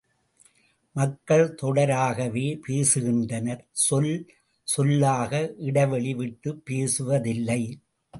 மக்கள் 0.95 1.55
தொடராகவே 1.61 2.45
பேசுகின்றனர் 2.67 3.59
சொல் 3.71 4.09
சொல்லாக 4.67 5.31
இடைவெளி 5.57 6.13
விட்டுப் 6.13 6.65
பேசுவதில்லை. 6.65 7.61